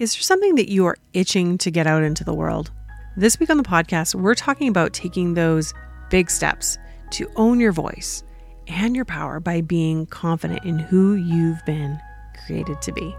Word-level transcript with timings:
Is 0.00 0.14
there 0.14 0.22
something 0.22 0.54
that 0.54 0.70
you 0.70 0.86
are 0.86 0.96
itching 1.12 1.58
to 1.58 1.70
get 1.70 1.86
out 1.86 2.02
into 2.02 2.24
the 2.24 2.32
world? 2.32 2.70
This 3.18 3.38
week 3.38 3.50
on 3.50 3.58
the 3.58 3.62
podcast, 3.62 4.14
we're 4.14 4.34
talking 4.34 4.66
about 4.66 4.94
taking 4.94 5.34
those 5.34 5.74
big 6.08 6.30
steps 6.30 6.78
to 7.10 7.30
own 7.36 7.60
your 7.60 7.72
voice 7.72 8.24
and 8.66 8.96
your 8.96 9.04
power 9.04 9.40
by 9.40 9.60
being 9.60 10.06
confident 10.06 10.64
in 10.64 10.78
who 10.78 11.16
you've 11.16 11.62
been 11.66 12.00
created 12.46 12.80
to 12.80 12.92
be. 12.92 13.14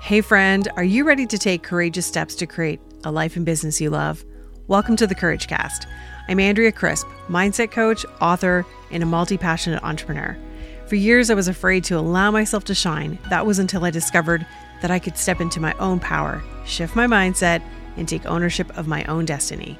Hey, 0.00 0.20
friend, 0.20 0.68
are 0.76 0.84
you 0.84 1.02
ready 1.02 1.26
to 1.26 1.36
take 1.36 1.64
courageous 1.64 2.06
steps 2.06 2.36
to 2.36 2.46
create 2.46 2.78
a 3.02 3.10
life 3.10 3.34
and 3.34 3.44
business 3.44 3.80
you 3.80 3.90
love? 3.90 4.24
Welcome 4.68 4.94
to 4.94 5.08
the 5.08 5.16
Courage 5.16 5.48
Cast. 5.48 5.88
I'm 6.28 6.38
Andrea 6.38 6.70
Crisp, 6.70 7.04
mindset 7.28 7.72
coach, 7.72 8.06
author, 8.20 8.64
and 8.92 9.02
a 9.02 9.06
multi 9.06 9.36
passionate 9.36 9.82
entrepreneur. 9.82 10.38
For 10.86 10.94
years, 10.94 11.30
I 11.30 11.34
was 11.34 11.48
afraid 11.48 11.82
to 11.84 11.98
allow 11.98 12.30
myself 12.30 12.62
to 12.66 12.76
shine. 12.76 13.18
That 13.28 13.44
was 13.44 13.58
until 13.58 13.84
I 13.84 13.90
discovered 13.90 14.46
that 14.80 14.90
I 14.90 14.98
could 14.98 15.16
step 15.16 15.40
into 15.40 15.60
my 15.60 15.74
own 15.74 16.00
power, 16.00 16.42
shift 16.64 16.96
my 16.96 17.06
mindset, 17.06 17.62
and 17.96 18.08
take 18.08 18.26
ownership 18.26 18.76
of 18.76 18.88
my 18.88 19.04
own 19.04 19.24
destiny. 19.24 19.78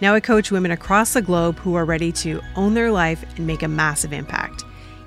Now 0.00 0.14
I 0.14 0.20
coach 0.20 0.50
women 0.50 0.72
across 0.72 1.12
the 1.12 1.22
globe 1.22 1.58
who 1.58 1.74
are 1.74 1.84
ready 1.84 2.10
to 2.12 2.40
own 2.56 2.74
their 2.74 2.90
life 2.90 3.24
and 3.36 3.46
make 3.46 3.62
a 3.62 3.68
massive 3.68 4.12
impact. 4.12 4.64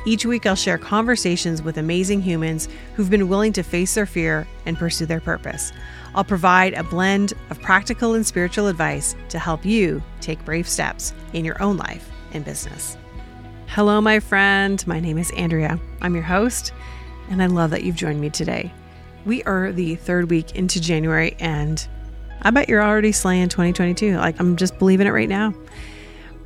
Each 0.07 0.25
week, 0.25 0.45
I'll 0.45 0.55
share 0.55 0.77
conversations 0.77 1.63
with 1.63 1.79
amazing 1.79 2.21
humans 2.21 2.69
who've 2.93 3.09
been 3.09 3.27
willing 3.27 3.53
to 3.53 3.63
face 3.63 3.95
their 3.95 4.05
fear 4.05 4.47
and 4.65 4.77
pursue 4.77 5.07
their 5.07 5.19
purpose. 5.19 5.73
I'll 6.13 6.23
provide 6.23 6.75
a 6.75 6.83
blend 6.83 7.33
of 7.49 7.59
practical 7.61 8.13
and 8.13 8.25
spiritual 8.25 8.67
advice 8.67 9.15
to 9.29 9.39
help 9.39 9.65
you 9.65 10.03
take 10.21 10.45
brave 10.45 10.69
steps 10.69 11.13
in 11.33 11.43
your 11.43 11.61
own 11.61 11.75
life 11.77 12.09
and 12.33 12.45
business. 12.45 12.97
Hello, 13.67 13.99
my 13.99 14.19
friend. 14.19 14.85
My 14.85 14.99
name 14.99 15.17
is 15.17 15.31
Andrea. 15.31 15.79
I'm 16.01 16.13
your 16.13 16.23
host, 16.23 16.71
and 17.29 17.41
I 17.41 17.47
love 17.47 17.71
that 17.71 17.83
you've 17.83 17.95
joined 17.95 18.21
me 18.21 18.29
today. 18.29 18.71
We 19.25 19.43
are 19.43 19.71
the 19.71 19.95
third 19.95 20.29
week 20.29 20.55
into 20.55 20.79
January, 20.79 21.35
and 21.39 21.85
I 22.43 22.51
bet 22.51 22.69
you're 22.69 22.83
already 22.83 23.11
slaying 23.11 23.49
2022. 23.49 24.17
Like, 24.17 24.39
I'm 24.39 24.55
just 24.55 24.77
believing 24.77 25.07
it 25.07 25.11
right 25.11 25.29
now. 25.29 25.53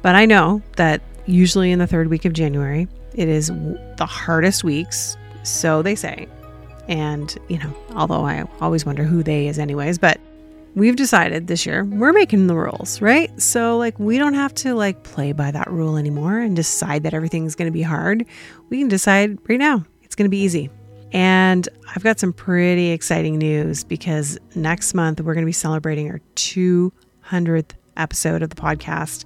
But 0.01 0.15
I 0.15 0.25
know 0.25 0.61
that 0.77 1.01
usually 1.25 1.71
in 1.71 1.79
the 1.79 1.87
third 1.87 2.07
week 2.07 2.23
of 2.23 2.33
January, 2.33 2.87
it 3.13 3.27
is 3.27 3.47
the 3.47 4.05
hardest 4.05 4.63
weeks, 4.63 5.17
so 5.43 5.81
they 5.81 5.95
say. 5.95 6.27
And, 6.87 7.37
you 7.49 7.59
know, 7.59 7.75
although 7.95 8.25
I 8.25 8.47
always 8.61 8.85
wonder 8.85 9.03
who 9.03 9.23
they 9.23 9.47
is, 9.47 9.59
anyways, 9.59 9.97
but 9.97 10.19
we've 10.75 10.95
decided 10.95 11.47
this 11.47 11.65
year 11.65 11.83
we're 11.83 12.13
making 12.13 12.47
the 12.47 12.55
rules, 12.55 13.01
right? 13.01 13.29
So, 13.41 13.77
like, 13.77 13.99
we 13.99 14.17
don't 14.17 14.33
have 14.35 14.53
to 14.55 14.73
like 14.73 15.03
play 15.03 15.33
by 15.33 15.51
that 15.51 15.69
rule 15.69 15.97
anymore 15.97 16.39
and 16.39 16.55
decide 16.55 17.03
that 17.03 17.13
everything's 17.13 17.55
going 17.55 17.67
to 17.67 17.73
be 17.73 17.81
hard. 17.81 18.25
We 18.69 18.79
can 18.79 18.87
decide 18.87 19.37
right 19.49 19.59
now 19.59 19.85
it's 20.03 20.15
going 20.15 20.25
to 20.25 20.29
be 20.29 20.41
easy. 20.41 20.69
And 21.11 21.67
I've 21.95 22.03
got 22.03 22.19
some 22.19 22.33
pretty 22.33 22.91
exciting 22.91 23.37
news 23.37 23.83
because 23.83 24.37
next 24.55 24.93
month 24.93 25.19
we're 25.21 25.33
going 25.33 25.43
to 25.43 25.47
be 25.47 25.51
celebrating 25.51 26.09
our 26.09 26.21
200th 26.35 27.71
episode 27.97 28.43
of 28.43 28.49
the 28.49 28.55
podcast. 28.55 29.25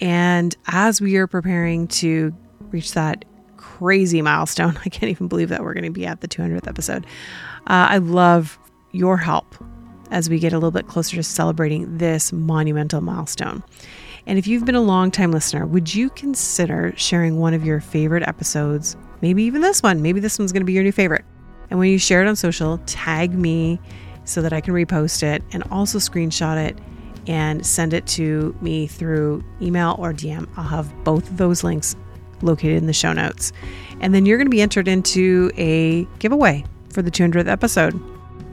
And 0.00 0.54
as 0.66 1.00
we 1.00 1.16
are 1.16 1.26
preparing 1.26 1.86
to 1.88 2.34
reach 2.70 2.92
that 2.94 3.24
crazy 3.56 4.22
milestone, 4.22 4.76
I 4.84 4.88
can't 4.88 5.10
even 5.10 5.28
believe 5.28 5.48
that 5.50 5.62
we're 5.62 5.74
going 5.74 5.84
to 5.84 5.90
be 5.90 6.06
at 6.06 6.20
the 6.20 6.28
200th 6.28 6.66
episode. 6.66 7.06
Uh, 7.66 7.88
I 7.90 7.98
love 7.98 8.58
your 8.92 9.16
help 9.16 9.54
as 10.10 10.28
we 10.28 10.38
get 10.38 10.52
a 10.52 10.56
little 10.56 10.70
bit 10.70 10.86
closer 10.86 11.16
to 11.16 11.22
celebrating 11.22 11.98
this 11.98 12.32
monumental 12.32 13.00
milestone. 13.00 13.62
And 14.26 14.38
if 14.38 14.46
you've 14.46 14.64
been 14.64 14.74
a 14.74 14.82
long 14.82 15.10
time 15.10 15.32
listener, 15.32 15.66
would 15.66 15.94
you 15.94 16.10
consider 16.10 16.92
sharing 16.96 17.38
one 17.38 17.54
of 17.54 17.64
your 17.64 17.80
favorite 17.80 18.26
episodes 18.26 18.96
maybe 19.24 19.42
even 19.44 19.62
this 19.62 19.82
one. 19.82 20.02
Maybe 20.02 20.20
this 20.20 20.38
one's 20.38 20.52
going 20.52 20.60
to 20.60 20.66
be 20.66 20.74
your 20.74 20.84
new 20.84 20.92
favorite. 20.92 21.24
And 21.70 21.78
when 21.78 21.90
you 21.90 21.98
share 21.98 22.22
it 22.22 22.28
on 22.28 22.36
social, 22.36 22.76
tag 22.84 23.32
me 23.32 23.80
so 24.24 24.42
that 24.42 24.52
I 24.52 24.60
can 24.60 24.74
repost 24.74 25.22
it 25.22 25.42
and 25.52 25.62
also 25.70 25.98
screenshot 25.98 26.62
it 26.62 26.78
and 27.26 27.64
send 27.64 27.94
it 27.94 28.06
to 28.08 28.54
me 28.60 28.86
through 28.86 29.42
email 29.62 29.96
or 29.98 30.12
DM. 30.12 30.46
I'll 30.58 30.64
have 30.64 30.92
both 31.04 31.30
of 31.30 31.38
those 31.38 31.64
links 31.64 31.96
located 32.42 32.76
in 32.76 32.86
the 32.86 32.92
show 32.92 33.14
notes. 33.14 33.50
And 34.02 34.14
then 34.14 34.26
you're 34.26 34.36
going 34.36 34.46
to 34.46 34.50
be 34.50 34.60
entered 34.60 34.88
into 34.88 35.50
a 35.56 36.04
giveaway 36.18 36.66
for 36.90 37.00
the 37.00 37.10
200th 37.10 37.48
episode. 37.48 37.94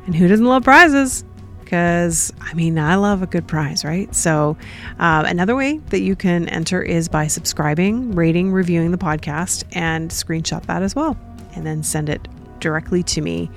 And 0.05 0.15
who 0.15 0.29
doesn't 0.29 0.45
love 0.45 0.63
prizes? 0.63 1.25
Because 1.71 2.33
I 2.41 2.53
mean, 2.53 2.77
I 2.77 2.95
love 2.95 3.23
a 3.23 3.25
good 3.25 3.47
prize, 3.47 3.85
right? 3.85 4.13
So, 4.13 4.57
uh, 4.99 5.23
another 5.25 5.55
way 5.55 5.77
that 5.87 6.01
you 6.01 6.17
can 6.17 6.49
enter 6.49 6.81
is 6.81 7.07
by 7.07 7.27
subscribing, 7.27 8.11
rating, 8.11 8.51
reviewing 8.51 8.91
the 8.91 8.97
podcast, 8.97 9.63
and 9.71 10.11
screenshot 10.11 10.65
that 10.65 10.83
as 10.83 10.97
well, 10.97 11.17
and 11.55 11.65
then 11.65 11.81
send 11.81 12.09
it 12.09 12.27
directly 12.59 13.03
to 13.03 13.21
me. 13.21 13.49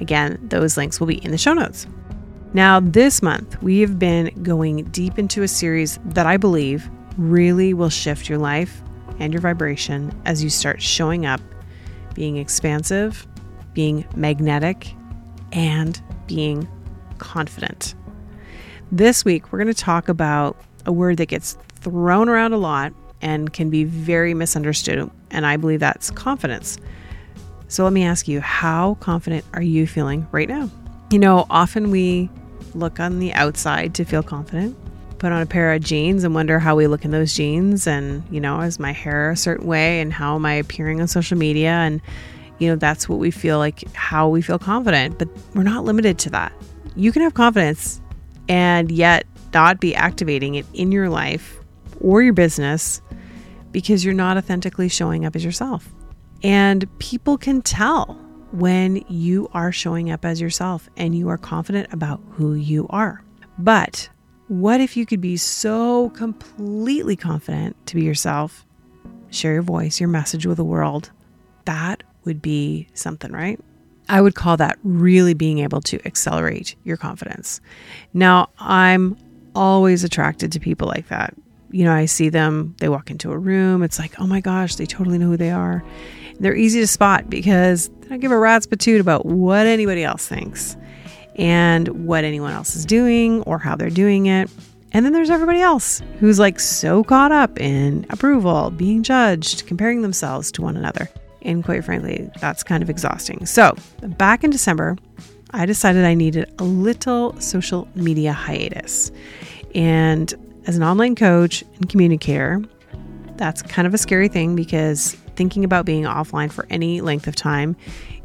Again, 0.00 0.40
those 0.42 0.76
links 0.76 0.98
will 0.98 1.06
be 1.06 1.24
in 1.24 1.30
the 1.30 1.38
show 1.38 1.52
notes. 1.52 1.86
Now, 2.54 2.80
this 2.80 3.22
month, 3.22 3.62
we 3.62 3.78
have 3.82 4.00
been 4.00 4.42
going 4.42 4.82
deep 4.86 5.16
into 5.16 5.44
a 5.44 5.48
series 5.48 6.00
that 6.06 6.26
I 6.26 6.38
believe 6.38 6.90
really 7.18 7.72
will 7.72 7.88
shift 7.88 8.28
your 8.28 8.38
life 8.38 8.82
and 9.20 9.32
your 9.32 9.42
vibration 9.42 10.12
as 10.24 10.42
you 10.42 10.50
start 10.50 10.82
showing 10.82 11.24
up, 11.24 11.40
being 12.14 12.36
expansive, 12.36 13.28
being 13.74 14.04
magnetic, 14.16 14.92
and 15.52 16.02
being 16.26 16.68
confident. 17.20 17.94
This 18.90 19.24
week, 19.24 19.52
we're 19.52 19.60
going 19.60 19.72
to 19.72 19.74
talk 19.74 20.08
about 20.08 20.56
a 20.84 20.90
word 20.92 21.18
that 21.18 21.26
gets 21.26 21.56
thrown 21.76 22.28
around 22.28 22.52
a 22.52 22.58
lot 22.58 22.92
and 23.22 23.52
can 23.52 23.70
be 23.70 23.84
very 23.84 24.34
misunderstood. 24.34 25.08
And 25.30 25.46
I 25.46 25.56
believe 25.56 25.78
that's 25.78 26.10
confidence. 26.10 26.78
So 27.68 27.84
let 27.84 27.92
me 27.92 28.02
ask 28.02 28.26
you, 28.26 28.40
how 28.40 28.94
confident 28.94 29.44
are 29.52 29.62
you 29.62 29.86
feeling 29.86 30.26
right 30.32 30.48
now? 30.48 30.68
You 31.12 31.20
know, 31.20 31.46
often 31.50 31.90
we 31.90 32.28
look 32.74 32.98
on 32.98 33.20
the 33.20 33.32
outside 33.34 33.94
to 33.96 34.04
feel 34.04 34.22
confident, 34.22 34.76
put 35.18 35.30
on 35.30 35.42
a 35.42 35.46
pair 35.46 35.72
of 35.72 35.82
jeans 35.82 36.24
and 36.24 36.34
wonder 36.34 36.58
how 36.58 36.74
we 36.74 36.86
look 36.86 37.04
in 37.04 37.12
those 37.12 37.34
jeans. 37.34 37.86
And, 37.86 38.24
you 38.30 38.40
know, 38.40 38.60
is 38.60 38.80
my 38.80 38.92
hair 38.92 39.30
a 39.30 39.36
certain 39.36 39.66
way? 39.66 40.00
And 40.00 40.12
how 40.12 40.34
am 40.34 40.46
I 40.46 40.54
appearing 40.54 41.00
on 41.00 41.06
social 41.06 41.38
media? 41.38 41.70
And, 41.70 42.00
you 42.58 42.68
know, 42.68 42.76
that's 42.76 43.08
what 43.08 43.18
we 43.20 43.30
feel 43.30 43.58
like, 43.58 43.84
how 43.94 44.28
we 44.28 44.42
feel 44.42 44.58
confident. 44.58 45.18
But 45.18 45.28
we're 45.54 45.62
not 45.62 45.84
limited 45.84 46.18
to 46.20 46.30
that 46.30 46.52
you 46.96 47.12
can 47.12 47.22
have 47.22 47.34
confidence 47.34 48.00
and 48.48 48.90
yet 48.90 49.26
not 49.52 49.80
be 49.80 49.94
activating 49.94 50.54
it 50.54 50.66
in 50.74 50.92
your 50.92 51.08
life 51.08 51.58
or 52.00 52.22
your 52.22 52.32
business 52.32 53.00
because 53.72 54.04
you're 54.04 54.14
not 54.14 54.36
authentically 54.36 54.88
showing 54.88 55.24
up 55.24 55.36
as 55.36 55.44
yourself. 55.44 55.88
And 56.42 56.86
people 56.98 57.36
can 57.36 57.62
tell 57.62 58.14
when 58.52 59.04
you 59.08 59.48
are 59.52 59.70
showing 59.70 60.10
up 60.10 60.24
as 60.24 60.40
yourself 60.40 60.88
and 60.96 61.14
you 61.14 61.28
are 61.28 61.38
confident 61.38 61.92
about 61.92 62.20
who 62.30 62.54
you 62.54 62.86
are. 62.90 63.22
But 63.58 64.08
what 64.48 64.80
if 64.80 64.96
you 64.96 65.06
could 65.06 65.20
be 65.20 65.36
so 65.36 66.10
completely 66.10 67.14
confident 67.14 67.76
to 67.86 67.94
be 67.94 68.02
yourself, 68.02 68.66
share 69.30 69.52
your 69.52 69.62
voice, 69.62 70.00
your 70.00 70.08
message 70.08 70.46
with 70.46 70.56
the 70.56 70.64
world? 70.64 71.10
That 71.66 72.02
would 72.24 72.42
be 72.42 72.88
something, 72.94 73.30
right? 73.30 73.60
I 74.10 74.20
would 74.20 74.34
call 74.34 74.56
that 74.56 74.76
really 74.82 75.34
being 75.34 75.60
able 75.60 75.80
to 75.82 76.04
accelerate 76.04 76.74
your 76.82 76.96
confidence. 76.96 77.60
Now, 78.12 78.50
I'm 78.58 79.16
always 79.54 80.02
attracted 80.02 80.50
to 80.52 80.60
people 80.60 80.88
like 80.88 81.08
that. 81.08 81.32
You 81.70 81.84
know, 81.84 81.92
I 81.92 82.06
see 82.06 82.28
them, 82.28 82.74
they 82.80 82.88
walk 82.88 83.12
into 83.12 83.30
a 83.30 83.38
room, 83.38 83.84
it's 83.84 84.00
like, 84.00 84.18
oh 84.18 84.26
my 84.26 84.40
gosh, 84.40 84.74
they 84.74 84.84
totally 84.84 85.16
know 85.16 85.28
who 85.28 85.36
they 85.36 85.52
are. 85.52 85.84
They're 86.40 86.56
easy 86.56 86.80
to 86.80 86.88
spot 86.88 87.30
because 87.30 87.88
they 88.00 88.08
don't 88.08 88.18
give 88.18 88.32
a 88.32 88.38
rat's 88.38 88.66
patoot 88.66 88.98
about 88.98 89.26
what 89.26 89.68
anybody 89.68 90.02
else 90.02 90.26
thinks 90.26 90.76
and 91.36 91.86
what 92.06 92.24
anyone 92.24 92.52
else 92.52 92.74
is 92.74 92.84
doing 92.84 93.42
or 93.42 93.58
how 93.58 93.76
they're 93.76 93.90
doing 93.90 94.26
it. 94.26 94.50
And 94.90 95.06
then 95.06 95.12
there's 95.12 95.30
everybody 95.30 95.60
else 95.60 96.02
who's 96.18 96.40
like 96.40 96.58
so 96.58 97.04
caught 97.04 97.30
up 97.30 97.60
in 97.60 98.06
approval, 98.10 98.72
being 98.72 99.04
judged, 99.04 99.68
comparing 99.68 100.02
themselves 100.02 100.50
to 100.52 100.62
one 100.62 100.76
another. 100.76 101.08
And 101.42 101.64
quite 101.64 101.84
frankly, 101.84 102.30
that's 102.40 102.62
kind 102.62 102.82
of 102.82 102.90
exhausting. 102.90 103.46
So, 103.46 103.74
back 104.02 104.44
in 104.44 104.50
December, 104.50 104.96
I 105.52 105.66
decided 105.66 106.04
I 106.04 106.14
needed 106.14 106.52
a 106.58 106.64
little 106.64 107.38
social 107.40 107.88
media 107.94 108.32
hiatus. 108.32 109.10
And 109.74 110.32
as 110.66 110.76
an 110.76 110.82
online 110.82 111.14
coach 111.14 111.64
and 111.76 111.88
communicator, 111.88 112.62
that's 113.36 113.62
kind 113.62 113.86
of 113.86 113.94
a 113.94 113.98
scary 113.98 114.28
thing 114.28 114.54
because 114.54 115.16
thinking 115.34 115.64
about 115.64 115.86
being 115.86 116.04
offline 116.04 116.52
for 116.52 116.66
any 116.70 117.00
length 117.00 117.26
of 117.26 117.34
time 117.34 117.74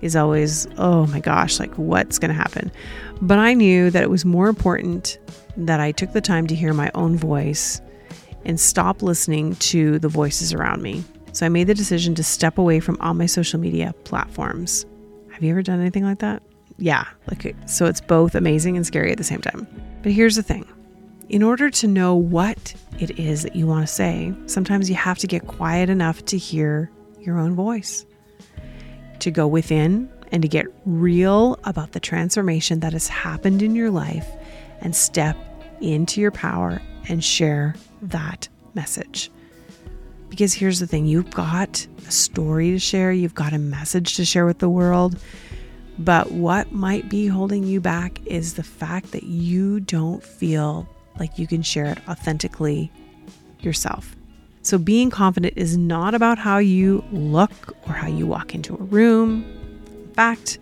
is 0.02 0.16
always, 0.16 0.68
oh 0.78 1.08
my 1.08 1.20
gosh, 1.20 1.60
like 1.60 1.74
what's 1.76 2.20
going 2.20 2.30
to 2.30 2.36
happen? 2.36 2.72
But 3.22 3.40
I 3.40 3.54
knew 3.54 3.90
that 3.92 4.04
it 4.04 4.10
was 4.10 4.26
more 4.26 4.48
important 4.48 5.18
that 5.58 5.80
I 5.80 5.94
took 5.94 6.12
the 6.12 6.22
time 6.22 6.48
to 6.48 6.56
hear 6.56 6.74
my 6.74 6.92
own 6.94 7.16
voice 7.16 7.82
and 8.44 8.60
stop 8.60 9.02
listening 9.02 9.56
to 9.56 9.98
the 10.00 10.10
voices 10.10 10.54
around 10.54 10.82
me. 10.82 11.04
So 11.36 11.46
I 11.46 11.50
made 11.50 11.68
the 11.68 11.74
decision 11.74 12.16
to 12.16 12.24
step 12.24 12.58
away 12.58 12.80
from 12.80 12.98
all 13.02 13.14
my 13.14 13.26
social 13.26 13.60
media 13.60 13.94
platforms. 14.06 14.86
Have 15.34 15.44
you 15.44 15.52
ever 15.52 15.62
done 15.62 15.82
anything 15.82 16.06
like 16.06 16.20
that? 16.20 16.42
Yeah, 16.78 17.06
like 17.30 17.54
so 17.66 17.88
it's 17.88 18.00
both 18.00 18.36
amazing 18.36 18.78
and 18.78 18.88
scary 18.88 19.12
at 19.12 19.18
the 19.18 19.26
same 19.26 19.42
time. 19.42 19.68
But 20.02 20.14
here's 20.14 20.38
the 20.38 20.44
thing. 20.44 20.66
In 21.28 21.44
order 21.44 21.70
to 21.70 21.88
know 21.88 22.16
what 22.16 22.74
it 23.00 23.20
is 23.20 23.44
that 23.44 23.54
you 23.54 23.68
want 23.68 23.86
to 23.86 23.94
say, 23.94 24.34
sometimes 24.46 24.90
you 24.90 24.96
have 24.96 25.18
to 25.18 25.28
get 25.28 25.46
quiet 25.46 25.90
enough 25.90 26.24
to 26.26 26.38
hear 26.38 26.90
your 27.20 27.38
own 27.38 27.54
voice. 27.54 28.06
To 29.20 29.30
go 29.30 29.46
within 29.46 30.10
and 30.32 30.42
to 30.42 30.48
get 30.48 30.68
real 30.86 31.60
about 31.66 31.92
the 31.92 32.00
transformation 32.00 32.80
that 32.80 32.94
has 32.94 33.10
happened 33.10 33.62
in 33.62 33.76
your 33.76 33.92
life 33.92 34.28
and 34.80 34.96
step 34.96 35.36
into 35.82 36.22
your 36.22 36.32
power 36.32 36.82
and 37.10 37.22
share 37.22 37.76
that 38.04 38.48
message. 38.74 39.32
Because 40.30 40.54
here's 40.54 40.80
the 40.80 40.88
thing 40.88 41.06
you've 41.06 41.31
got 41.31 41.86
a 42.07 42.12
story 42.12 42.72
to 42.72 42.80
share, 42.80 43.12
you've 43.12 43.36
got 43.36 43.54
a 43.54 43.57
message 43.57 44.16
to 44.16 44.25
share 44.25 44.45
with 44.45 44.60
the 44.60 44.69
world. 44.69 45.18
But 45.98 46.31
what 46.31 46.72
might 46.72 47.10
be 47.10 47.27
holding 47.27 47.63
you 47.63 47.80
back 47.80 48.19
is 48.25 48.56
the 48.56 48.63
fact 48.63 49.12
that 49.12 49.24
you 49.24 49.80
don't 49.80 50.22
feel 50.24 50.88
like 51.19 51.39
you 51.39 51.48
can 51.48 51.62
share 51.62 51.86
it 51.86 52.00
authentically 52.07 52.92
yourself. 53.62 54.16
So, 54.62 54.77
being 54.77 55.10
confident 55.10 55.54
is 55.56 55.77
not 55.77 56.16
about 56.16 56.38
how 56.38 56.57
you 56.57 57.04
look 57.12 57.75
or 57.88 57.94
how 57.94 58.07
you 58.07 58.25
walk 58.25 58.56
into 58.56 58.74
a 58.74 58.83
room. 58.83 59.45
In 59.88 60.13
fact, 60.13 60.57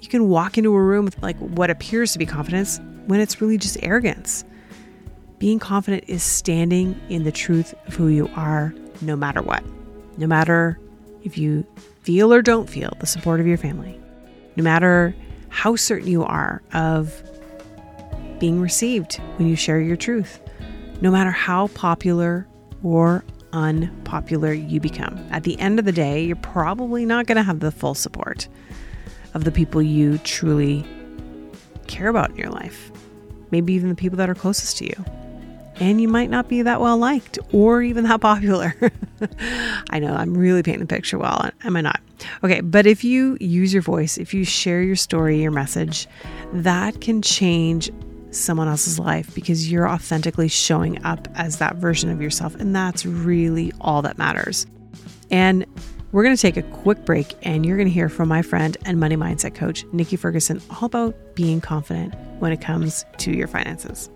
you 0.00 0.08
can 0.08 0.28
walk 0.28 0.58
into 0.58 0.74
a 0.74 0.82
room 0.82 1.04
with 1.04 1.22
like 1.22 1.36
what 1.38 1.70
appears 1.70 2.12
to 2.12 2.18
be 2.18 2.26
confidence 2.26 2.80
when 3.06 3.20
it's 3.20 3.40
really 3.40 3.56
just 3.56 3.78
arrogance. 3.82 4.44
Being 5.38 5.60
confident 5.60 6.04
is 6.08 6.22
standing 6.22 7.00
in 7.08 7.22
the 7.22 7.32
truth 7.32 7.74
of 7.86 7.94
who 7.94 8.08
you 8.08 8.28
are 8.34 8.74
no 9.00 9.16
matter 9.16 9.42
what. 9.42 9.62
No 10.16 10.26
matter 10.26 10.78
if 11.22 11.38
you 11.38 11.66
feel 12.02 12.32
or 12.32 12.42
don't 12.42 12.68
feel 12.68 12.92
the 13.00 13.06
support 13.06 13.40
of 13.40 13.46
your 13.46 13.58
family. 13.58 14.00
No 14.56 14.64
matter 14.64 15.14
how 15.48 15.76
certain 15.76 16.08
you 16.08 16.24
are 16.24 16.62
of 16.72 17.22
being 18.38 18.60
received 18.60 19.16
when 19.36 19.48
you 19.48 19.56
share 19.56 19.80
your 19.80 19.96
truth. 19.96 20.40
No 21.00 21.10
matter 21.10 21.30
how 21.30 21.68
popular 21.68 22.46
or 22.82 23.24
unpopular 23.52 24.52
you 24.52 24.80
become. 24.80 25.16
At 25.30 25.44
the 25.44 25.58
end 25.58 25.78
of 25.78 25.84
the 25.84 25.92
day, 25.92 26.24
you're 26.24 26.36
probably 26.36 27.04
not 27.04 27.26
going 27.26 27.36
to 27.36 27.42
have 27.42 27.60
the 27.60 27.70
full 27.70 27.94
support 27.94 28.48
of 29.34 29.44
the 29.44 29.52
people 29.52 29.82
you 29.82 30.18
truly 30.18 30.84
care 31.86 32.08
about 32.08 32.30
in 32.30 32.36
your 32.36 32.50
life. 32.50 32.90
Maybe 33.50 33.72
even 33.72 33.88
the 33.88 33.94
people 33.94 34.18
that 34.18 34.28
are 34.28 34.34
closest 34.34 34.78
to 34.78 34.86
you 34.86 35.04
and 35.80 36.00
you 36.00 36.08
might 36.08 36.30
not 36.30 36.48
be 36.48 36.62
that 36.62 36.80
well 36.80 36.96
liked 36.96 37.38
or 37.52 37.82
even 37.82 38.04
that 38.04 38.20
popular. 38.20 38.74
I 39.90 39.98
know 39.98 40.14
I'm 40.14 40.36
really 40.36 40.62
painting 40.62 40.80
the 40.80 40.86
picture 40.86 41.18
well, 41.18 41.50
am 41.64 41.76
I 41.76 41.80
not? 41.80 42.00
Okay, 42.42 42.60
but 42.60 42.86
if 42.86 43.04
you 43.04 43.36
use 43.40 43.72
your 43.72 43.82
voice, 43.82 44.18
if 44.18 44.34
you 44.34 44.44
share 44.44 44.82
your 44.82 44.96
story, 44.96 45.40
your 45.40 45.50
message, 45.50 46.06
that 46.52 47.00
can 47.00 47.22
change 47.22 47.90
someone 48.30 48.68
else's 48.68 48.98
life 48.98 49.34
because 49.34 49.70
you're 49.70 49.88
authentically 49.88 50.48
showing 50.48 51.02
up 51.04 51.28
as 51.34 51.58
that 51.58 51.76
version 51.76 52.10
of 52.10 52.20
yourself. 52.20 52.54
And 52.56 52.74
that's 52.74 53.06
really 53.06 53.72
all 53.80 54.02
that 54.02 54.18
matters. 54.18 54.66
And 55.30 55.64
we're 56.12 56.22
going 56.22 56.36
to 56.36 56.40
take 56.40 56.56
a 56.56 56.62
quick 56.62 57.04
break 57.04 57.34
and 57.42 57.66
you're 57.66 57.76
going 57.76 57.88
to 57.88 57.92
hear 57.92 58.08
from 58.08 58.28
my 58.28 58.42
friend 58.42 58.76
and 58.84 58.98
money 58.98 59.16
mindset 59.16 59.54
coach, 59.54 59.84
Niki 59.86 60.18
Ferguson, 60.18 60.60
all 60.70 60.86
about 60.86 61.14
being 61.34 61.60
confident 61.60 62.14
when 62.38 62.52
it 62.52 62.60
comes 62.60 63.04
to 63.18 63.32
your 63.32 63.46
finances. 63.46 64.10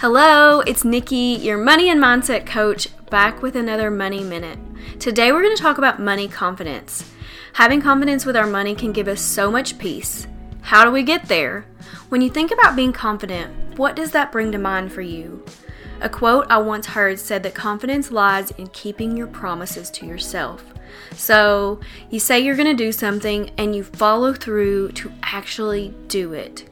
Hello, 0.00 0.60
it's 0.60 0.82
Niki, 0.82 1.42
your 1.42 1.56
money 1.56 1.88
and 1.88 1.98
mindset 1.98 2.44
coach, 2.44 2.86
back 3.08 3.40
with 3.40 3.56
another 3.56 3.90
Money 3.90 4.22
Minute. 4.22 4.58
Today 5.00 5.32
we're 5.32 5.40
going 5.40 5.56
to 5.56 5.62
talk 5.62 5.78
about 5.78 5.98
money 5.98 6.28
confidence. 6.28 7.10
Having 7.54 7.80
confidence 7.80 8.26
with 8.26 8.36
our 8.36 8.46
money 8.46 8.74
can 8.74 8.92
give 8.92 9.08
us 9.08 9.22
so 9.22 9.50
much 9.50 9.78
peace. 9.78 10.26
How 10.60 10.84
do 10.84 10.90
we 10.90 11.02
get 11.02 11.28
there? 11.28 11.64
When 12.10 12.20
you 12.20 12.28
think 12.28 12.50
about 12.50 12.76
being 12.76 12.92
confident, 12.92 13.78
what 13.78 13.96
does 13.96 14.10
that 14.10 14.30
bring 14.30 14.52
to 14.52 14.58
mind 14.58 14.92
for 14.92 15.00
you? 15.00 15.42
A 16.02 16.10
quote 16.10 16.46
I 16.50 16.58
once 16.58 16.84
heard 16.84 17.18
said 17.18 17.42
that 17.44 17.54
confidence 17.54 18.10
lies 18.10 18.50
in 18.50 18.66
keeping 18.66 19.16
your 19.16 19.28
promises 19.28 19.88
to 19.92 20.04
yourself. 20.04 20.62
So, 21.14 21.80
you 22.10 22.20
say 22.20 22.38
you're 22.38 22.54
going 22.54 22.68
to 22.68 22.84
do 22.84 22.92
something 22.92 23.50
and 23.56 23.74
you 23.74 23.82
follow 23.82 24.34
through 24.34 24.92
to 24.92 25.10
actually 25.22 25.94
do 26.08 26.34
it. 26.34 26.68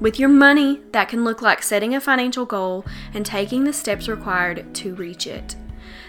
With 0.00 0.18
your 0.18 0.28
money, 0.28 0.80
that 0.92 1.08
can 1.08 1.24
look 1.24 1.40
like 1.40 1.62
setting 1.62 1.94
a 1.94 2.00
financial 2.00 2.44
goal 2.44 2.84
and 3.14 3.24
taking 3.24 3.64
the 3.64 3.72
steps 3.72 4.08
required 4.08 4.74
to 4.74 4.94
reach 4.94 5.26
it. 5.26 5.54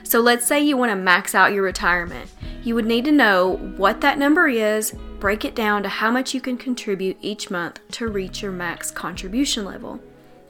So, 0.03 0.19
let's 0.19 0.45
say 0.45 0.59
you 0.61 0.77
want 0.77 0.91
to 0.91 0.95
max 0.95 1.33
out 1.33 1.53
your 1.53 1.63
retirement. 1.63 2.29
You 2.63 2.75
would 2.75 2.85
need 2.85 3.05
to 3.05 3.11
know 3.11 3.57
what 3.77 4.01
that 4.01 4.17
number 4.17 4.47
is, 4.47 4.91
break 5.19 5.45
it 5.45 5.55
down 5.55 5.83
to 5.83 5.89
how 5.89 6.11
much 6.11 6.33
you 6.33 6.41
can 6.41 6.57
contribute 6.57 7.17
each 7.21 7.49
month 7.49 7.79
to 7.91 8.07
reach 8.07 8.41
your 8.41 8.51
max 8.51 8.91
contribution 8.91 9.65
level. 9.65 9.99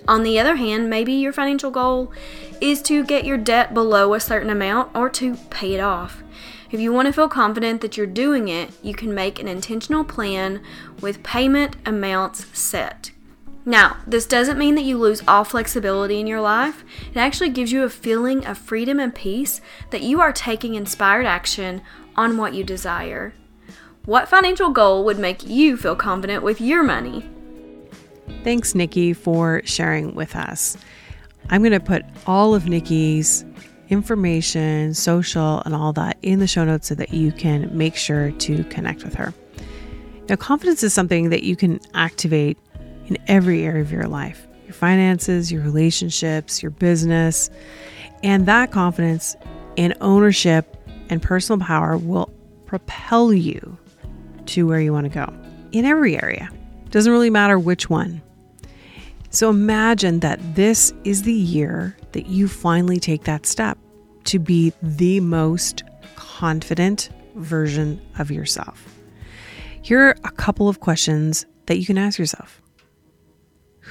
On 0.08 0.24
the 0.24 0.40
other 0.40 0.56
hand, 0.56 0.90
maybe 0.90 1.14
your 1.14 1.34
financial 1.34 1.72
goal 1.72 2.14
is 2.62 2.82
to 2.84 3.04
get 3.04 3.26
your 3.26 3.38
debt 3.38 3.74
below 3.74 4.14
a 4.14 4.20
certain 4.20 4.50
amount 4.50 4.96
or 4.96 5.10
to 5.12 5.36
pay 5.50 5.74
it 5.74 5.80
off. 5.80 6.24
If 6.72 6.80
you 6.80 6.92
want 6.94 7.08
to 7.08 7.14
feel 7.14 7.30
confident 7.30 7.82
that 7.82 7.98
you're 7.98 8.06
doing 8.06 8.48
it, 8.48 8.72
you 8.84 8.94
can 8.94 9.14
make 9.14 9.40
an 9.40 9.48
intentional 9.48 10.04
plan 10.04 10.62
with 11.02 11.24
payment 11.24 11.76
amounts 11.86 12.46
set. 12.58 13.12
Now, 13.68 13.98
this 14.06 14.28
doesn't 14.28 14.60
mean 14.60 14.76
that 14.76 14.84
you 14.84 14.98
lose 14.98 15.24
all 15.28 15.44
flexibility 15.44 16.20
in 16.20 16.28
your 16.28 16.42
life. 16.42 16.84
It 17.10 17.18
actually 17.18 17.50
gives 17.50 17.72
you 17.72 17.84
a 17.84 17.90
feeling 17.90 18.46
of 18.46 18.60
freedom 18.60 19.00
and 19.00 19.14
peace 19.14 19.60
that 19.90 20.04
you 20.04 20.22
are 20.22 20.32
taking 20.32 20.76
inspired 20.76 21.26
action 21.26 21.82
on 22.16 22.38
what 22.38 22.54
you 22.54 22.64
desire. 22.64 23.34
What 24.06 24.30
financial 24.30 24.70
goal 24.70 25.04
would 25.06 25.18
make 25.18 25.48
you 25.48 25.78
feel 25.78 25.96
confident 25.96 26.44
with 26.44 26.62
your 26.62 26.84
money? 26.84 27.28
Thanks, 28.44 28.74
Niki, 28.74 29.16
for 29.16 29.64
sharing 29.66 30.14
with 30.14 30.36
us. 30.36 30.78
I'm 31.50 31.62
going 31.62 31.72
to 31.72 31.80
put 31.80 32.06
all 32.28 32.54
of 32.54 32.66
Niki's 32.66 33.46
information, 33.90 34.94
social, 34.94 35.64
and 35.66 35.74
all 35.74 35.92
that 35.94 36.18
in 36.22 36.38
the 36.38 36.46
show 36.46 36.66
notes 36.66 36.88
so 36.88 36.96
that 36.96 37.14
you 37.14 37.32
can 37.32 37.76
make 37.76 37.96
sure 37.96 38.30
to 38.32 38.64
connect 38.66 39.04
with 39.04 39.16
her. 39.16 39.34
Now, 40.30 40.36
confidence 40.36 40.84
is 40.84 40.94
something 40.94 41.30
that 41.30 41.44
you 41.44 41.56
can 41.56 41.80
activate 41.96 42.60
in 43.08 43.18
every 43.28 43.64
area 43.64 43.82
of 43.82 43.92
your 43.92 44.08
life 44.08 44.48
your 44.66 44.74
finances, 44.74 45.52
your 45.52 45.62
relationships, 45.62 46.64
your 46.64 46.72
business. 46.72 47.50
And 48.24 48.48
that 48.48 48.72
confidence 48.72 49.36
and 49.78 49.94
ownership 50.02 50.76
and 51.10 51.22
personal 51.22 51.64
power 51.64 51.98
will 51.98 52.34
propel 52.66 53.32
you 53.32 53.78
to 54.48 54.68
where 54.68 54.80
you 54.80 54.92
want 54.92 55.06
to 55.06 55.10
go 55.10 55.32
in 55.72 55.86
every 55.86 56.18
area. 56.22 56.50
Doesn't 56.90 57.12
really 57.12 57.30
matter 57.30 57.60
which 57.60 57.90
one. 57.90 58.22
So 59.30 59.50
imagine 59.50 60.22
that 60.22 60.40
this 60.56 60.94
is 61.04 61.24
the 61.24 61.34
year 61.34 61.98
that 62.14 62.28
you 62.28 62.48
finally 62.48 63.00
take 63.00 63.26
that 63.26 63.46
step 63.46 63.78
to 64.26 64.40
be 64.40 64.72
the 64.82 65.20
most 65.20 65.84
confident 66.16 67.10
version 67.36 68.02
of 68.18 68.32
yourself. 68.32 68.88
Here 69.82 70.02
are 70.02 70.16
a 70.24 70.32
couple 70.32 70.70
of 70.70 70.80
questions 70.80 71.46
that 71.66 71.78
you 71.78 71.86
can 71.86 71.98
ask 71.98 72.18
yourself 72.18 72.62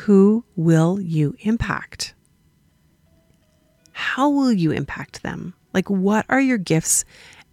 who 0.04 0.44
will 0.54 1.00
you 1.00 1.34
impact? 1.40 2.12
How 3.92 4.28
will 4.28 4.52
you 4.52 4.70
impact 4.70 5.22
them? 5.22 5.54
Like, 5.72 5.88
what 5.88 6.26
are 6.28 6.40
your 6.40 6.58
gifts 6.58 7.06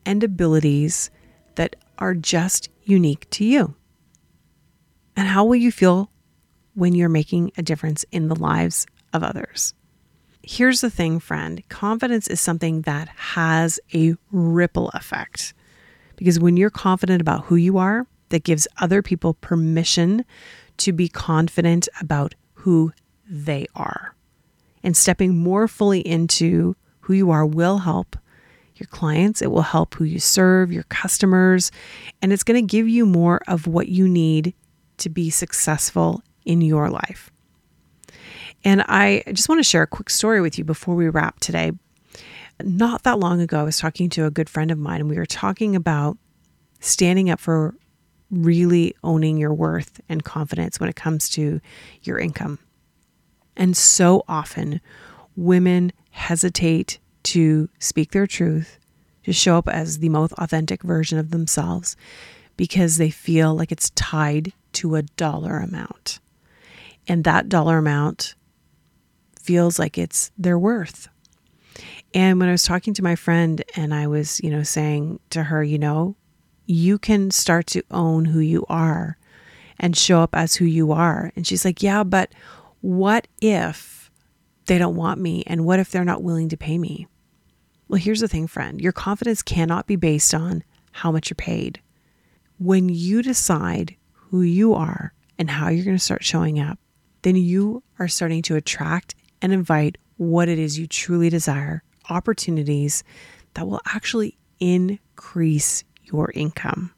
and 0.05 0.21
abilities 0.21 1.09
that 1.55 1.77
are 1.97 2.13
just 2.13 2.67
unique 2.83 3.29
to 3.29 3.45
you? 3.45 3.75
And 5.15 5.29
how 5.29 5.45
will 5.45 5.55
you 5.55 5.71
feel 5.71 6.11
when 6.73 6.93
you're 6.93 7.07
making 7.07 7.53
a 7.57 7.61
difference 7.61 8.03
in 8.11 8.27
the 8.27 8.35
lives 8.35 8.85
of 9.13 9.23
others? 9.23 9.73
Here's 10.43 10.81
the 10.81 10.89
thing, 10.89 11.21
friend 11.21 11.63
confidence 11.69 12.27
is 12.27 12.41
something 12.41 12.81
that 12.81 13.07
has 13.07 13.79
a 13.93 14.15
ripple 14.29 14.89
effect. 14.89 15.53
Because 16.17 16.37
when 16.37 16.57
you're 16.57 16.69
confident 16.69 17.21
about 17.21 17.45
who 17.45 17.55
you 17.55 17.77
are, 17.77 18.07
that 18.27 18.43
gives 18.43 18.67
other 18.77 19.01
people 19.01 19.35
permission 19.35 20.25
to 20.77 20.91
be 20.91 21.07
confident 21.07 21.87
about 22.01 22.35
who 22.61 22.91
they 23.29 23.67
are. 23.75 24.15
And 24.83 24.97
stepping 24.97 25.37
more 25.37 25.67
fully 25.67 25.99
into 25.99 26.75
who 27.01 27.13
you 27.13 27.31
are 27.31 27.45
will 27.45 27.79
help 27.79 28.15
your 28.75 28.87
clients, 28.87 29.41
it 29.41 29.51
will 29.51 29.61
help 29.61 29.93
who 29.95 30.03
you 30.03 30.19
serve, 30.19 30.71
your 30.71 30.83
customers, 30.83 31.71
and 32.21 32.33
it's 32.33 32.43
going 32.43 32.59
to 32.59 32.67
give 32.67 32.89
you 32.89 33.05
more 33.05 33.39
of 33.47 33.67
what 33.67 33.89
you 33.89 34.07
need 34.07 34.55
to 34.97 35.09
be 35.09 35.29
successful 35.29 36.23
in 36.45 36.61
your 36.61 36.89
life. 36.89 37.31
And 38.63 38.81
I 38.83 39.23
just 39.33 39.49
want 39.49 39.59
to 39.59 39.63
share 39.63 39.83
a 39.83 39.87
quick 39.87 40.09
story 40.09 40.41
with 40.41 40.57
you 40.57 40.63
before 40.63 40.95
we 40.95 41.09
wrap 41.09 41.39
today. 41.39 41.71
Not 42.63 43.03
that 43.03 43.19
long 43.19 43.39
ago, 43.41 43.59
I 43.59 43.63
was 43.63 43.77
talking 43.77 44.09
to 44.11 44.25
a 44.25 44.31
good 44.31 44.49
friend 44.49 44.71
of 44.71 44.77
mine, 44.77 45.01
and 45.01 45.09
we 45.09 45.17
were 45.17 45.25
talking 45.25 45.75
about 45.75 46.17
standing 46.79 47.29
up 47.29 47.39
for 47.39 47.75
really 48.31 48.95
owning 49.03 49.37
your 49.37 49.53
worth 49.53 49.99
and 50.09 50.23
confidence 50.23 50.79
when 50.79 50.89
it 50.89 50.95
comes 50.95 51.29
to 51.29 51.61
your 52.03 52.17
income. 52.17 52.59
And 53.55 53.75
so 53.75 54.23
often, 54.27 54.81
women 55.35 55.91
hesitate 56.11 56.99
to 57.23 57.69
speak 57.79 58.11
their 58.11 58.27
truth, 58.27 58.79
to 59.23 59.33
show 59.33 59.57
up 59.57 59.67
as 59.67 59.99
the 59.99 60.09
most 60.09 60.33
authentic 60.33 60.81
version 60.81 61.19
of 61.19 61.31
themselves 61.31 61.95
because 62.57 62.97
they 62.97 63.09
feel 63.09 63.53
like 63.53 63.71
it's 63.71 63.91
tied 63.91 64.53
to 64.73 64.95
a 64.95 65.03
dollar 65.03 65.57
amount. 65.57 66.19
And 67.07 67.23
that 67.23 67.49
dollar 67.49 67.77
amount 67.77 68.35
feels 69.39 69.79
like 69.79 69.97
it's 69.97 70.31
their 70.37 70.57
worth. 70.57 71.07
And 72.13 72.39
when 72.39 72.49
I 72.49 72.51
was 72.51 72.63
talking 72.63 72.93
to 72.95 73.03
my 73.03 73.15
friend 73.15 73.63
and 73.75 73.93
I 73.93 74.07
was, 74.07 74.39
you 74.41 74.49
know, 74.49 74.63
saying 74.63 75.19
to 75.31 75.43
her, 75.43 75.63
you 75.63 75.79
know, 75.79 76.15
you 76.65 76.97
can 76.97 77.31
start 77.31 77.67
to 77.67 77.83
own 77.91 78.25
who 78.25 78.39
you 78.39 78.65
are 78.69 79.17
and 79.79 79.97
show 79.97 80.21
up 80.21 80.35
as 80.35 80.55
who 80.55 80.65
you 80.65 80.91
are. 80.91 81.31
And 81.35 81.45
she's 81.45 81.65
like, 81.65 81.81
Yeah, 81.81 82.03
but 82.03 82.31
what 82.81 83.27
if 83.41 84.11
they 84.65 84.77
don't 84.77 84.95
want 84.95 85.19
me? 85.19 85.43
And 85.47 85.65
what 85.65 85.79
if 85.79 85.91
they're 85.91 86.05
not 86.05 86.23
willing 86.23 86.49
to 86.49 86.57
pay 86.57 86.77
me? 86.77 87.07
Well, 87.87 87.99
here's 87.99 88.21
the 88.21 88.27
thing, 88.27 88.47
friend 88.47 88.79
your 88.79 88.93
confidence 88.93 89.41
cannot 89.41 89.87
be 89.87 89.95
based 89.95 90.33
on 90.33 90.63
how 90.91 91.11
much 91.11 91.29
you're 91.29 91.35
paid. 91.35 91.81
When 92.57 92.89
you 92.89 93.21
decide 93.23 93.95
who 94.13 94.41
you 94.41 94.73
are 94.73 95.13
and 95.37 95.49
how 95.49 95.69
you're 95.69 95.85
going 95.85 95.97
to 95.97 96.03
start 96.03 96.23
showing 96.23 96.59
up, 96.59 96.77
then 97.23 97.35
you 97.35 97.83
are 97.99 98.07
starting 98.07 98.41
to 98.43 98.55
attract 98.55 99.15
and 99.41 99.51
invite 99.51 99.97
what 100.17 100.47
it 100.47 100.59
is 100.59 100.77
you 100.77 100.85
truly 100.85 101.29
desire 101.29 101.83
opportunities 102.09 103.03
that 103.55 103.67
will 103.67 103.81
actually 103.85 104.37
increase 104.59 105.83
your 106.11 106.31
income. 106.33 106.93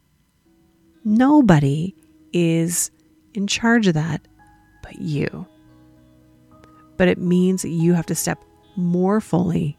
Nobody 1.04 1.96
is 2.32 2.92
in 3.34 3.48
charge 3.48 3.88
of 3.88 3.94
that 3.94 4.28
but 4.82 5.00
you. 5.00 5.48
But 6.98 7.08
it 7.08 7.18
means 7.18 7.66
you 7.66 7.94
have 7.94 8.06
to 8.08 8.16
step 8.16 8.44
more 8.76 9.20
fully 9.22 9.78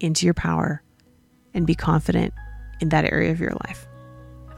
into 0.00 0.24
your 0.24 0.34
power 0.34 0.82
and 1.54 1.66
be 1.66 1.74
confident 1.74 2.32
in 2.80 2.90
that 2.90 3.10
area 3.10 3.30
of 3.30 3.40
your 3.40 3.52
life. 3.66 3.86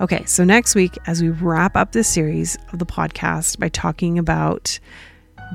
Okay, 0.00 0.24
so 0.24 0.44
next 0.44 0.74
week, 0.74 0.96
as 1.06 1.22
we 1.22 1.28
wrap 1.28 1.76
up 1.76 1.92
this 1.92 2.08
series 2.08 2.56
of 2.72 2.78
the 2.78 2.86
podcast 2.86 3.58
by 3.58 3.68
talking 3.68 4.18
about 4.18 4.78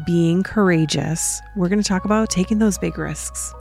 being 0.06 0.44
courageous, 0.44 1.42
we're 1.56 1.70
going 1.70 1.82
to 1.82 1.88
talk 1.88 2.06
about 2.06 2.30
taking 2.30 2.60
those 2.60 2.78
big 2.78 2.98
risks, 2.98 3.54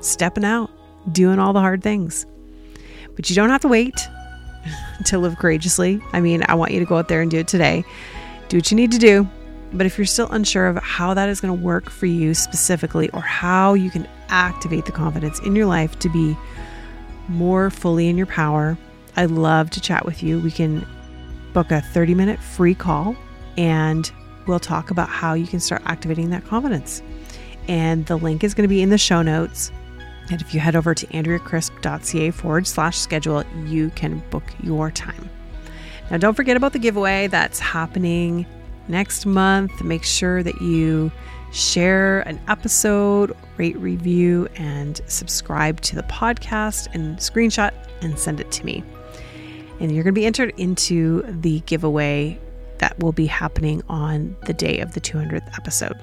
stepping 0.00 0.44
out, 0.44 0.70
doing 1.12 1.38
all 1.38 1.52
the 1.52 1.60
hard 1.60 1.82
things. 1.82 2.26
But 3.16 3.28
you 3.28 3.36
don't 3.36 3.50
have 3.50 3.60
to 3.62 3.68
wait 3.68 4.08
to 5.06 5.18
live 5.18 5.36
courageously. 5.38 6.00
I 6.12 6.20
mean, 6.20 6.42
I 6.48 6.54
want 6.54 6.72
you 6.72 6.80
to 6.80 6.86
go 6.86 6.96
out 6.96 7.08
there 7.08 7.20
and 7.20 7.30
do 7.30 7.38
it 7.38 7.48
today. 7.48 7.84
Do 8.48 8.56
what 8.58 8.70
you 8.70 8.76
need 8.76 8.92
to 8.92 8.98
do. 8.98 9.28
But 9.72 9.86
if 9.86 9.96
you're 9.96 10.04
still 10.04 10.30
unsure 10.30 10.66
of 10.66 10.76
how 10.82 11.14
that 11.14 11.28
is 11.28 11.40
going 11.40 11.56
to 11.56 11.64
work 11.64 11.88
for 11.88 12.06
you 12.06 12.34
specifically, 12.34 13.08
or 13.10 13.22
how 13.22 13.74
you 13.74 13.90
can 13.90 14.06
activate 14.28 14.84
the 14.84 14.92
confidence 14.92 15.40
in 15.40 15.56
your 15.56 15.66
life 15.66 15.98
to 16.00 16.10
be 16.10 16.36
more 17.28 17.70
fully 17.70 18.08
in 18.08 18.16
your 18.16 18.26
power, 18.26 18.76
I'd 19.16 19.30
love 19.30 19.70
to 19.70 19.80
chat 19.80 20.04
with 20.04 20.22
you. 20.22 20.40
We 20.40 20.50
can 20.50 20.86
book 21.52 21.70
a 21.70 21.80
30 21.80 22.14
minute 22.14 22.40
free 22.40 22.74
call 22.74 23.16
and 23.56 24.10
we'll 24.46 24.60
talk 24.60 24.90
about 24.90 25.08
how 25.08 25.34
you 25.34 25.46
can 25.46 25.60
start 25.60 25.82
activating 25.84 26.30
that 26.30 26.44
confidence. 26.44 27.02
And 27.68 28.06
the 28.06 28.16
link 28.16 28.42
is 28.42 28.54
going 28.54 28.64
to 28.64 28.68
be 28.68 28.82
in 28.82 28.90
the 28.90 28.98
show 28.98 29.22
notes. 29.22 29.70
And 30.32 30.40
if 30.40 30.54
you 30.54 30.60
head 30.60 30.74
over 30.74 30.94
to 30.94 31.06
andreacrisp.ca 31.08 32.30
forward 32.30 32.66
slash 32.66 32.96
schedule, 32.96 33.44
you 33.66 33.90
can 33.90 34.20
book 34.30 34.44
your 34.62 34.90
time. 34.90 35.28
Now, 36.10 36.16
don't 36.16 36.32
forget 36.32 36.56
about 36.56 36.72
the 36.72 36.78
giveaway 36.78 37.26
that's 37.26 37.58
happening 37.58 38.46
next 38.88 39.26
month. 39.26 39.84
Make 39.84 40.04
sure 40.04 40.42
that 40.42 40.62
you 40.62 41.12
share 41.52 42.20
an 42.20 42.40
episode, 42.48 43.36
rate, 43.58 43.76
review, 43.76 44.48
and 44.56 45.02
subscribe 45.06 45.82
to 45.82 45.96
the 45.96 46.02
podcast 46.04 46.88
and 46.94 47.18
screenshot 47.18 47.74
and 48.00 48.18
send 48.18 48.40
it 48.40 48.50
to 48.52 48.64
me. 48.64 48.82
And 49.80 49.92
you're 49.92 50.02
going 50.02 50.14
to 50.14 50.18
be 50.18 50.24
entered 50.24 50.54
into 50.56 51.24
the 51.42 51.60
giveaway 51.66 52.40
that 52.78 52.98
will 53.00 53.12
be 53.12 53.26
happening 53.26 53.82
on 53.90 54.34
the 54.46 54.54
day 54.54 54.78
of 54.78 54.94
the 54.94 55.00
200th 55.02 55.58
episode. 55.58 55.98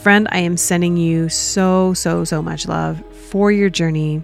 Friend, 0.00 0.26
I 0.32 0.38
am 0.38 0.56
sending 0.56 0.96
you 0.96 1.28
so, 1.28 1.94
so, 1.94 2.24
so 2.24 2.42
much 2.42 2.66
love 2.66 3.02
for 3.30 3.52
your 3.52 3.70
journey. 3.70 4.22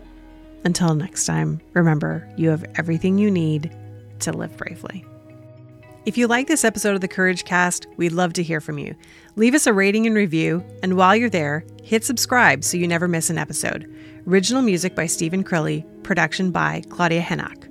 Until 0.65 0.95
next 0.95 1.25
time, 1.25 1.61
remember 1.73 2.29
you 2.37 2.51
have 2.51 2.65
everything 2.77 3.17
you 3.17 3.31
need 3.31 3.75
to 4.21 4.33
live 4.33 4.57
bravely. 4.57 5.05
If 6.05 6.19
you 6.19 6.27
like 6.27 6.49
this 6.49 6.65
episode 6.65 6.95
of 6.95 7.01
the 7.01 7.07
Courage 7.07 7.45
Cast, 7.45 7.87
we'd 7.97 8.13
love 8.13 8.33
to 8.33 8.43
hear 8.43 8.61
from 8.61 8.79
you. 8.79 8.97
Leave 9.37 9.55
us 9.55 9.67
a 9.67 9.73
rating 9.73 10.07
and 10.07 10.17
review, 10.17 10.65
and 10.83 10.97
while 10.97 11.15
you're 11.15 11.31
there, 11.31 11.65
hit 11.83 12.05
subscribe 12.05 12.65
so 12.65 12.77
you 12.77 12.89
never 12.89 13.07
miss 13.07 13.31
an 13.31 13.39
episode. 13.39 13.95
Original 14.27 14.63
music 14.63 14.95
by 14.95 15.07
Stephen 15.07 15.45
Crilly, 15.45 15.85
production 16.03 16.51
by 16.51 16.83
Claudia 16.89 17.23
Henak. 17.23 17.68